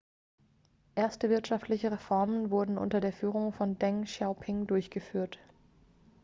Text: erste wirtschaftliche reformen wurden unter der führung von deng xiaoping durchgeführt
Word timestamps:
erste 0.95 1.29
wirtschaftliche 1.29 1.91
reformen 1.91 2.49
wurden 2.49 2.79
unter 2.79 2.99
der 3.01 3.13
führung 3.13 3.53
von 3.53 3.77
deng 3.77 4.05
xiaoping 4.05 4.65
durchgeführt 4.65 5.37